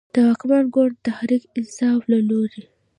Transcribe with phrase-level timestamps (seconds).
[0.13, 2.63] د واکمن ګوند تحریک انصاف له لورې